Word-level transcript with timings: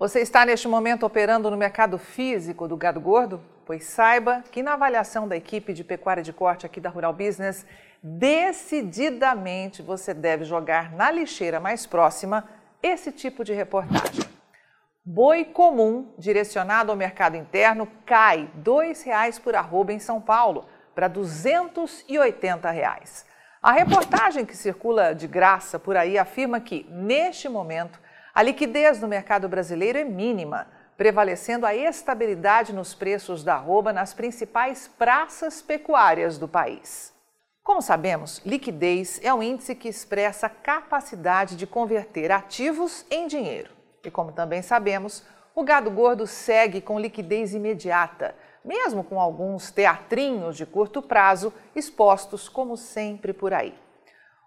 Você 0.00 0.20
está 0.20 0.46
neste 0.46 0.66
momento 0.66 1.04
operando 1.04 1.50
no 1.50 1.58
mercado 1.58 1.98
físico 1.98 2.66
do 2.66 2.74
gado 2.74 2.98
gordo? 2.98 3.38
Pois 3.66 3.84
saiba 3.84 4.42
que 4.50 4.62
na 4.62 4.72
avaliação 4.72 5.28
da 5.28 5.36
equipe 5.36 5.74
de 5.74 5.84
pecuária 5.84 6.22
de 6.22 6.32
corte 6.32 6.64
aqui 6.64 6.80
da 6.80 6.88
Rural 6.88 7.12
Business, 7.12 7.66
decididamente 8.02 9.82
você 9.82 10.14
deve 10.14 10.46
jogar 10.46 10.90
na 10.92 11.10
lixeira 11.10 11.60
mais 11.60 11.84
próxima 11.84 12.48
esse 12.82 13.12
tipo 13.12 13.44
de 13.44 13.52
reportagem. 13.52 14.24
Boi 15.04 15.44
comum 15.44 16.14
direcionado 16.16 16.90
ao 16.90 16.96
mercado 16.96 17.36
interno 17.36 17.86
cai 18.06 18.44
R$ 18.44 18.62
2,00 18.64 19.38
por 19.42 19.54
arroba 19.54 19.92
em 19.92 19.98
São 19.98 20.18
Paulo 20.18 20.64
para 20.94 21.08
280 21.08 22.70
reais. 22.70 23.26
A 23.62 23.70
reportagem 23.72 24.46
que 24.46 24.56
circula 24.56 25.14
de 25.14 25.26
graça 25.26 25.78
por 25.78 25.94
aí 25.94 26.16
afirma 26.16 26.58
que, 26.58 26.86
neste 26.88 27.50
momento, 27.50 28.00
a 28.40 28.42
liquidez 28.42 28.98
no 28.98 29.06
mercado 29.06 29.46
brasileiro 29.50 29.98
é 29.98 30.02
mínima, 30.02 30.66
prevalecendo 30.96 31.66
a 31.66 31.74
estabilidade 31.74 32.72
nos 32.72 32.94
preços 32.94 33.44
da 33.44 33.56
arroba 33.56 33.92
nas 33.92 34.14
principais 34.14 34.88
praças 34.88 35.60
pecuárias 35.60 36.38
do 36.38 36.48
país. 36.48 37.12
Como 37.62 37.82
sabemos, 37.82 38.40
liquidez 38.46 39.20
é 39.22 39.34
um 39.34 39.42
índice 39.42 39.74
que 39.74 39.90
expressa 39.90 40.46
a 40.46 40.48
capacidade 40.48 41.54
de 41.54 41.66
converter 41.66 42.32
ativos 42.32 43.04
em 43.10 43.26
dinheiro. 43.26 43.72
E 44.02 44.10
como 44.10 44.32
também 44.32 44.62
sabemos, 44.62 45.22
o 45.54 45.62
gado 45.62 45.90
gordo 45.90 46.26
segue 46.26 46.80
com 46.80 46.98
liquidez 46.98 47.52
imediata, 47.52 48.34
mesmo 48.64 49.04
com 49.04 49.20
alguns 49.20 49.70
teatrinhos 49.70 50.56
de 50.56 50.64
curto 50.64 51.02
prazo 51.02 51.52
expostos 51.76 52.48
como 52.48 52.74
sempre 52.74 53.34
por 53.34 53.52
aí. 53.52 53.74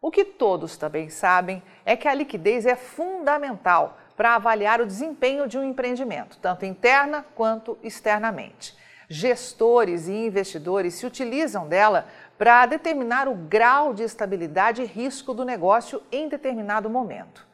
O 0.04 0.12
que 0.12 0.26
todos 0.26 0.76
também 0.76 1.10
sabem 1.10 1.64
é 1.86 1.96
que 1.96 2.10
a 2.10 2.14
liquidez 2.14 2.66
é 2.66 2.76
fundamental 2.76 3.98
para 4.18 4.36
avaliar 4.36 4.82
o 4.82 4.86
desempenho 4.86 5.48
de 5.48 5.58
um 5.58 5.64
empreendimento, 5.64 6.38
tanto 6.42 6.66
interna 6.66 7.26
quanto 7.34 7.78
externamente. 7.82 8.76
Gestores 9.08 10.10
e 10.10 10.12
investidores 10.12 10.96
se 10.96 11.06
utilizam 11.06 11.70
dela 11.70 12.06
para 12.38 12.66
determinar 12.66 13.30
o 13.30 13.34
grau 13.34 13.94
de 13.94 14.04
estabilidade 14.04 14.82
e 14.82 14.86
risco 14.86 15.34
do 15.34 15.46
negócio 15.46 16.04
em 16.12 16.28
determinado 16.28 16.90
momento. 16.90 17.48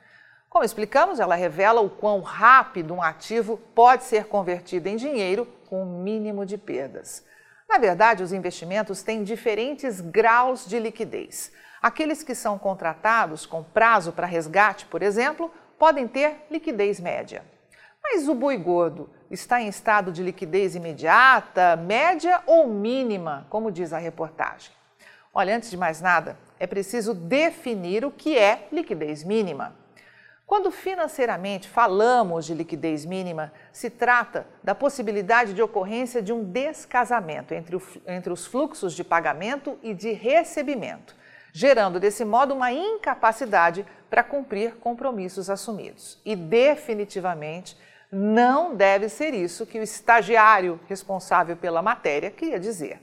Como 0.49 0.65
explicamos, 0.65 1.19
ela 1.19 1.35
revela 1.35 1.81
o 1.81 1.89
quão 1.89 2.19
rápido 2.21 2.95
um 2.95 3.03
ativo 3.03 3.57
pode 3.75 4.05
ser 4.05 4.25
convertido 4.25 4.87
em 4.87 4.95
dinheiro 4.95 5.47
com 5.67 5.83
o 5.83 6.01
mínimo 6.01 6.47
de 6.47 6.57
perdas. 6.57 7.23
Na 7.69 7.77
verdade, 7.77 8.23
os 8.23 8.33
investimentos 8.33 9.03
têm 9.03 9.23
diferentes 9.23 10.01
graus 10.01 10.65
de 10.65 10.79
liquidez. 10.79 11.51
Aqueles 11.81 12.23
que 12.23 12.35
são 12.35 12.59
contratados 12.59 13.45
com 13.45 13.63
prazo 13.63 14.11
para 14.11 14.27
resgate, 14.27 14.85
por 14.85 15.01
exemplo, 15.01 15.51
podem 15.77 16.07
ter 16.07 16.45
liquidez 16.51 16.99
média. 16.99 17.43
Mas 18.03 18.27
o 18.27 18.35
boi 18.35 18.57
gordo 18.57 19.09
está 19.31 19.61
em 19.61 19.67
estado 19.67 20.11
de 20.11 20.21
liquidez 20.21 20.75
imediata, 20.75 21.77
média 21.77 22.41
ou 22.45 22.67
mínima, 22.67 23.47
como 23.49 23.71
diz 23.71 23.93
a 23.93 23.97
reportagem? 23.97 24.71
Olha, 25.33 25.55
antes 25.55 25.69
de 25.69 25.77
mais 25.77 26.01
nada, 26.01 26.37
é 26.59 26.67
preciso 26.67 27.13
definir 27.13 28.03
o 28.03 28.11
que 28.11 28.37
é 28.37 28.67
liquidez 28.71 29.23
mínima. 29.23 29.75
Quando 30.45 30.71
financeiramente 30.71 31.69
falamos 31.69 32.45
de 32.45 32.55
liquidez 32.55 33.05
mínima, 33.05 33.53
se 33.71 33.89
trata 33.89 34.47
da 34.63 34.73
possibilidade 34.73 35.53
de 35.53 35.61
ocorrência 35.61 36.21
de 36.21 36.33
um 36.33 36.43
descasamento 36.43 37.53
entre, 37.53 37.75
o, 37.75 37.81
entre 38.07 38.33
os 38.33 38.47
fluxos 38.47 38.93
de 38.93 39.03
pagamento 39.03 39.77
e 39.83 39.93
de 39.93 40.11
recebimento 40.11 41.18
gerando 41.53 41.99
desse 41.99 42.23
modo 42.25 42.53
uma 42.53 42.71
incapacidade 42.71 43.85
para 44.09 44.23
cumprir 44.23 44.75
compromissos 44.75 45.49
assumidos. 45.49 46.19
E 46.25 46.35
definitivamente 46.35 47.77
não 48.11 48.75
deve 48.75 49.07
ser 49.07 49.33
isso 49.33 49.65
que 49.65 49.79
o 49.79 49.83
estagiário 49.83 50.79
responsável 50.87 51.55
pela 51.55 51.81
matéria 51.81 52.31
queria 52.31 52.59
dizer. 52.59 52.99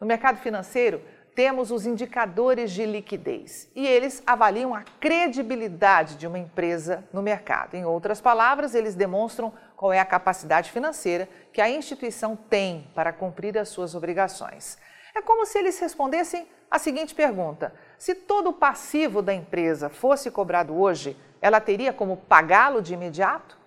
No 0.00 0.06
mercado 0.06 0.38
financeiro, 0.38 1.02
temos 1.34 1.70
os 1.70 1.86
indicadores 1.86 2.70
de 2.72 2.84
liquidez 2.84 3.70
e 3.74 3.86
eles 3.86 4.22
avaliam 4.26 4.74
a 4.74 4.82
credibilidade 5.00 6.16
de 6.16 6.26
uma 6.26 6.38
empresa 6.38 7.04
no 7.12 7.22
mercado. 7.22 7.74
Em 7.74 7.84
outras 7.84 8.20
palavras, 8.20 8.74
eles 8.74 8.94
demonstram 8.94 9.52
qual 9.76 9.92
é 9.92 9.98
a 9.98 10.04
capacidade 10.04 10.70
financeira 10.70 11.28
que 11.52 11.60
a 11.60 11.70
instituição 11.70 12.36
tem 12.36 12.90
para 12.94 13.12
cumprir 13.12 13.56
as 13.56 13.68
suas 13.68 13.94
obrigações. 13.94 14.78
É 15.14 15.22
como 15.22 15.46
se 15.46 15.58
eles 15.58 15.78
respondessem 15.78 16.46
a 16.72 16.78
seguinte 16.78 17.14
pergunta: 17.14 17.74
se 17.98 18.14
todo 18.14 18.48
o 18.48 18.52
passivo 18.54 19.20
da 19.20 19.34
empresa 19.34 19.90
fosse 19.90 20.30
cobrado 20.30 20.74
hoje, 20.74 21.14
ela 21.40 21.60
teria 21.60 21.92
como 21.92 22.16
pagá-lo 22.16 22.80
de 22.80 22.94
imediato? 22.94 23.58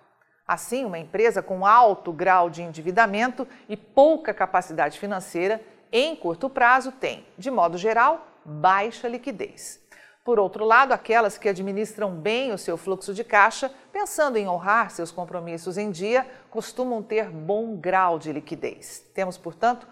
Assim, 0.44 0.84
uma 0.84 0.98
empresa 0.98 1.40
com 1.40 1.64
alto 1.64 2.12
grau 2.12 2.50
de 2.50 2.62
endividamento 2.62 3.46
e 3.68 3.76
pouca 3.76 4.34
capacidade 4.34 4.98
financeira, 4.98 5.62
em 5.92 6.16
curto 6.16 6.50
prazo, 6.50 6.90
tem, 6.90 7.24
de 7.38 7.50
modo 7.50 7.78
geral, 7.78 8.26
baixa 8.44 9.08
liquidez. 9.08 9.80
Por 10.24 10.40
outro 10.40 10.64
lado, 10.64 10.92
aquelas 10.92 11.38
que 11.38 11.48
administram 11.48 12.10
bem 12.10 12.52
o 12.52 12.58
seu 12.58 12.76
fluxo 12.76 13.14
de 13.14 13.22
caixa, 13.22 13.70
pensando 13.92 14.36
em 14.36 14.48
honrar 14.48 14.90
seus 14.90 15.12
compromissos 15.12 15.78
em 15.78 15.92
dia, 15.92 16.26
costumam 16.50 17.00
ter 17.00 17.30
bom 17.30 17.76
grau 17.76 18.18
de 18.18 18.32
liquidez. 18.32 19.04
Temos, 19.14 19.38
portanto, 19.38 19.86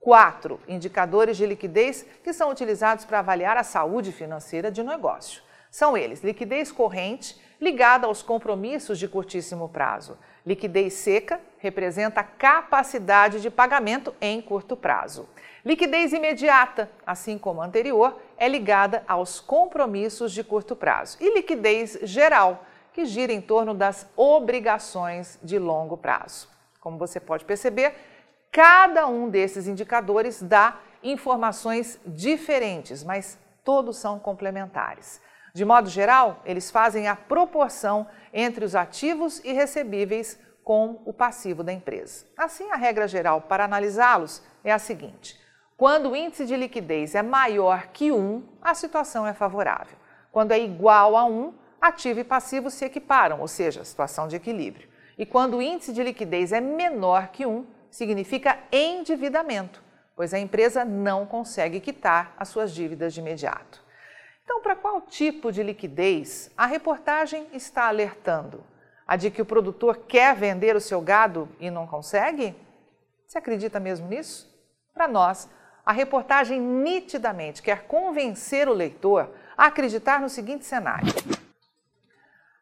quatro 0.00 0.58
indicadores 0.66 1.36
de 1.36 1.46
liquidez 1.46 2.06
que 2.24 2.32
são 2.32 2.50
utilizados 2.50 3.04
para 3.04 3.18
avaliar 3.18 3.56
a 3.56 3.62
saúde 3.62 4.10
financeira 4.10 4.70
de 4.70 4.80
um 4.80 4.86
negócio. 4.86 5.42
São 5.70 5.96
eles: 5.96 6.24
liquidez 6.24 6.72
corrente, 6.72 7.40
ligada 7.60 8.06
aos 8.06 8.22
compromissos 8.22 8.98
de 8.98 9.06
curtíssimo 9.06 9.68
prazo. 9.68 10.18
Liquidez 10.44 10.94
seca 10.94 11.40
representa 11.58 12.20
a 12.20 12.24
capacidade 12.24 13.40
de 13.40 13.50
pagamento 13.50 14.14
em 14.20 14.40
curto 14.40 14.74
prazo. 14.74 15.28
Liquidez 15.62 16.14
imediata, 16.14 16.90
assim 17.06 17.36
como 17.36 17.60
a 17.60 17.66
anterior, 17.66 18.18
é 18.38 18.48
ligada 18.48 19.04
aos 19.06 19.38
compromissos 19.38 20.32
de 20.32 20.42
curto 20.42 20.74
prazo. 20.74 21.18
E 21.20 21.34
liquidez 21.34 21.98
geral, 22.02 22.64
que 22.94 23.04
gira 23.04 23.32
em 23.32 23.42
torno 23.42 23.74
das 23.74 24.08
obrigações 24.16 25.38
de 25.42 25.58
longo 25.58 25.98
prazo. 25.98 26.48
Como 26.80 26.96
você 26.96 27.20
pode 27.20 27.44
perceber, 27.44 27.94
Cada 28.52 29.06
um 29.06 29.28
desses 29.28 29.68
indicadores 29.68 30.42
dá 30.42 30.80
informações 31.04 32.00
diferentes, 32.04 33.04
mas 33.04 33.38
todos 33.64 33.96
são 33.96 34.18
complementares. 34.18 35.20
De 35.54 35.64
modo 35.64 35.88
geral, 35.88 36.42
eles 36.44 36.70
fazem 36.70 37.06
a 37.06 37.14
proporção 37.14 38.08
entre 38.32 38.64
os 38.64 38.74
ativos 38.74 39.38
e 39.44 39.52
recebíveis 39.52 40.38
com 40.64 41.00
o 41.04 41.12
passivo 41.12 41.62
da 41.62 41.72
empresa. 41.72 42.26
Assim, 42.36 42.70
a 42.70 42.76
regra 42.76 43.06
geral 43.06 43.40
para 43.42 43.64
analisá-los 43.64 44.42
é 44.64 44.72
a 44.72 44.78
seguinte: 44.78 45.38
quando 45.76 46.10
o 46.10 46.16
índice 46.16 46.44
de 46.44 46.56
liquidez 46.56 47.14
é 47.14 47.22
maior 47.22 47.88
que 47.88 48.10
1, 48.10 48.42
a 48.60 48.74
situação 48.74 49.26
é 49.26 49.32
favorável. 49.32 49.96
Quando 50.32 50.52
é 50.52 50.58
igual 50.58 51.16
a 51.16 51.24
1, 51.24 51.54
ativo 51.80 52.20
e 52.20 52.24
passivo 52.24 52.68
se 52.68 52.84
equiparam, 52.84 53.40
ou 53.40 53.48
seja, 53.48 53.84
situação 53.84 54.28
de 54.28 54.36
equilíbrio. 54.36 54.88
E 55.16 55.24
quando 55.24 55.56
o 55.56 55.62
índice 55.62 55.92
de 55.92 56.02
liquidez 56.02 56.52
é 56.52 56.60
menor 56.60 57.28
que 57.28 57.46
1, 57.46 57.64
significa 57.90 58.58
endividamento, 58.70 59.82
pois 60.14 60.32
a 60.32 60.38
empresa 60.38 60.84
não 60.84 61.26
consegue 61.26 61.80
quitar 61.80 62.34
as 62.38 62.48
suas 62.48 62.72
dívidas 62.72 63.12
de 63.14 63.20
imediato. 63.20 63.82
Então, 64.44 64.60
para 64.60 64.76
qual 64.76 65.00
tipo 65.00 65.52
de 65.52 65.62
liquidez 65.62 66.50
a 66.56 66.66
reportagem 66.66 67.46
está 67.52 67.86
alertando? 67.86 68.64
A 69.06 69.16
de 69.16 69.30
que 69.30 69.42
o 69.42 69.46
produtor 69.46 70.04
quer 70.08 70.34
vender 70.34 70.76
o 70.76 70.80
seu 70.80 71.00
gado 71.00 71.48
e 71.58 71.70
não 71.70 71.86
consegue? 71.86 72.54
Você 73.26 73.38
acredita 73.38 73.78
mesmo 73.78 74.08
nisso? 74.08 74.48
Para 74.92 75.06
nós, 75.06 75.48
a 75.84 75.92
reportagem 75.92 76.60
nitidamente 76.60 77.62
quer 77.62 77.84
convencer 77.86 78.68
o 78.68 78.72
leitor 78.72 79.30
a 79.56 79.66
acreditar 79.66 80.20
no 80.20 80.28
seguinte 80.28 80.64
cenário: 80.64 81.12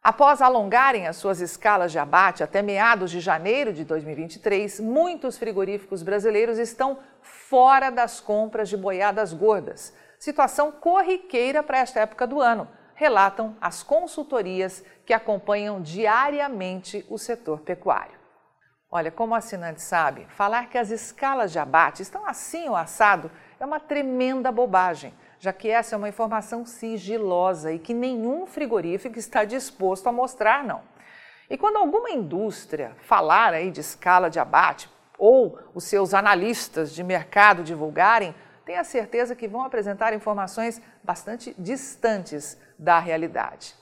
Após 0.03 0.41
alongarem 0.41 1.09
as 1.09 1.16
suas 1.16 1.41
escalas 1.41 1.90
de 1.90 1.99
abate 1.99 2.43
até 2.43 2.62
meados 2.62 3.11
de 3.11 3.19
janeiro 3.19 3.73
de 3.73 3.84
2023, 3.84 4.78
muitos 4.81 5.37
frigoríficos 5.37 6.02
brasileiros 6.02 6.56
estão 6.56 6.99
fora 7.20 7.90
das 7.90 8.20
compras 8.20 8.69
de 8.69 8.76
boiadas 8.76 9.32
gordas. 9.32 9.93
Situação 10.19 10.70
corriqueira 10.70 11.62
para 11.62 11.78
esta 11.78 12.00
época 12.00 12.26
do 12.26 12.40
ano, 12.40 12.69
relatam 12.94 13.56
as 13.61 13.82
consultorias 13.82 14.84
que 15.05 15.12
acompanham 15.12 15.82
diariamente 15.82 17.05
o 17.08 17.19
setor 17.19 17.61
pecuário. 17.61 18.19
Olha, 18.90 19.11
como 19.11 19.34
o 19.34 19.37
assinante 19.37 19.82
sabe, 19.82 20.26
falar 20.31 20.70
que 20.70 20.78
as 20.78 20.90
escalas 20.90 21.52
de 21.52 21.58
abate 21.58 22.02
estão 22.02 22.25
assim 22.26 22.69
ou 22.69 22.76
assado 22.76 23.31
é 23.61 23.67
uma 23.67 23.81
tremenda 23.81 24.50
bobagem 24.50 25.12
já 25.38 25.52
que 25.52 25.69
essa 25.69 25.94
é 25.94 25.99
uma 25.99 26.08
informação 26.08 26.64
sigilosa 26.64 27.73
e 27.73 27.79
que 27.79 27.94
nenhum 27.94 28.46
frigorífico 28.46 29.19
está 29.19 29.44
disposto 29.44 30.06
a 30.08 30.12
mostrar, 30.12 30.64
não. 30.64 30.82
E 31.49 31.56
quando 31.56 31.76
alguma 31.76 32.11
indústria 32.11 32.93
falar 33.00 33.55
aí 33.55 33.70
de 33.70 33.81
escala 33.81 34.29
de 34.29 34.38
abate 34.38 34.90
ou 35.17 35.58
os 35.75 35.85
seus 35.85 36.12
analistas 36.12 36.94
de 36.94 37.02
mercado 37.02 37.62
divulgarem, 37.62 38.35
tenha 38.67 38.85
certeza 38.85 39.35
que 39.35 39.49
vão 39.49 39.62
apresentar 39.62 40.12
informações 40.12 40.82
bastante 41.02 41.55
distantes 41.58 42.61
da 42.79 42.99
realidade. 42.99 43.75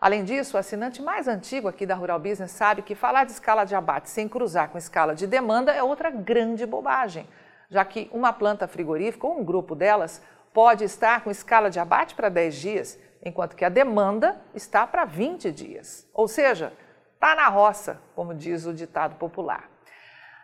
Além 0.00 0.22
disso, 0.22 0.56
o 0.56 0.60
assinante 0.60 1.02
mais 1.02 1.26
antigo 1.26 1.66
aqui 1.66 1.84
da 1.84 1.96
Rural 1.96 2.20
Business 2.20 2.52
sabe 2.52 2.82
que 2.82 2.94
falar 2.94 3.24
de 3.24 3.32
escala 3.32 3.64
de 3.64 3.74
abate 3.74 4.08
sem 4.08 4.28
cruzar 4.28 4.68
com 4.68 4.78
escala 4.78 5.12
de 5.12 5.26
demanda 5.26 5.72
é 5.72 5.82
outra 5.82 6.08
grande 6.08 6.64
bobagem, 6.64 7.28
já 7.68 7.84
que 7.84 8.08
uma 8.12 8.32
planta 8.32 8.68
frigorífica 8.68 9.26
ou 9.26 9.40
um 9.40 9.44
grupo 9.44 9.74
delas 9.74 10.22
pode 10.58 10.82
estar 10.82 11.22
com 11.22 11.30
escala 11.30 11.70
de 11.70 11.78
abate 11.78 12.16
para 12.16 12.28
10 12.28 12.56
dias, 12.56 12.98
enquanto 13.24 13.54
que 13.54 13.64
a 13.64 13.68
demanda 13.68 14.40
está 14.52 14.84
para 14.88 15.04
20 15.04 15.52
dias. 15.52 16.04
Ou 16.12 16.26
seja, 16.26 16.72
está 17.14 17.36
na 17.36 17.46
roça, 17.46 18.02
como 18.16 18.34
diz 18.34 18.66
o 18.66 18.74
ditado 18.74 19.14
popular. 19.14 19.70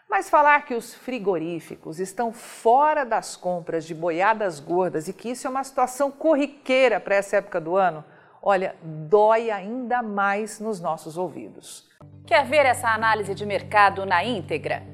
Mas 0.08 0.31
falar 0.31 0.66
que 0.66 0.75
os 0.76 0.94
frigoríficos 0.94 1.99
estão 1.99 2.32
fora 2.32 3.05
das 3.05 3.34
compras 3.34 3.84
de 3.84 3.93
boiadas 3.93 4.61
gordas 4.61 5.08
e 5.08 5.12
que 5.12 5.31
isso 5.31 5.49
é 5.49 5.50
uma 5.50 5.64
situação 5.64 6.12
corriqueira 6.12 7.00
para 7.00 7.16
essa 7.16 7.38
época 7.38 7.61
do 7.61 7.75
ano, 7.76 8.05
olha, 8.40 8.76
dói 8.81 9.50
ainda 9.50 10.00
mais 10.00 10.61
nos 10.61 10.81
nossos 10.81 11.19
ouvidos. 11.19 11.90
Quer 12.25 12.46
ver 12.46 12.66
essa 12.66 12.87
análise 12.88 13.34
de 13.34 13.44
mercado 13.44 14.06
na 14.06 14.22
íntegra? 14.22 14.94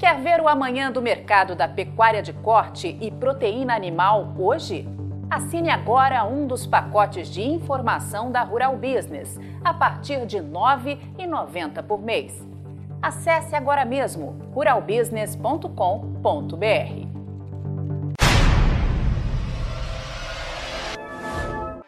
Quer 0.00 0.18
ver 0.18 0.40
o 0.40 0.48
amanhã 0.48 0.90
do 0.90 1.00
mercado 1.02 1.54
da 1.54 1.68
pecuária 1.68 2.22
de 2.22 2.32
corte 2.32 2.96
e 3.02 3.10
proteína 3.10 3.76
animal 3.76 4.32
hoje? 4.38 4.88
Assine 5.30 5.68
agora 5.68 6.24
um 6.24 6.46
dos 6.46 6.66
pacotes 6.66 7.28
de 7.28 7.42
informação 7.42 8.32
da 8.32 8.40
Rural 8.40 8.78
Business, 8.78 9.38
a 9.62 9.74
partir 9.74 10.24
de 10.24 10.38
R$ 10.38 10.44
9,90 10.44 11.82
por 11.82 12.00
mês. 12.00 12.32
Acesse 13.02 13.54
agora 13.54 13.84
mesmo 13.84 14.38
ruralbusiness.com.br. 14.54 15.68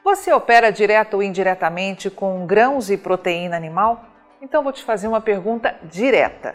Você 0.04 0.30
opera 0.34 0.70
direto 0.70 1.14
ou 1.14 1.22
indiretamente 1.22 2.10
com 2.10 2.44
grãos 2.44 2.90
e 2.90 2.98
proteína 2.98 3.56
animal? 3.56 4.04
Então 4.42 4.62
vou 4.62 4.70
te 4.70 4.84
fazer 4.84 5.08
uma 5.08 5.22
pergunta 5.22 5.74
direta. 5.84 6.54